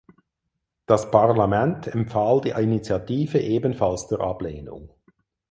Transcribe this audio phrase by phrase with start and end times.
[0.87, 4.89] Das Parlament empfahl die Initiative ebenfalls zur Ablehnung.